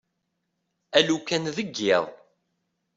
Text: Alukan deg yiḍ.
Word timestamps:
Alukan 0.97 1.43
deg 1.55 1.67
yiḍ. 1.85 2.05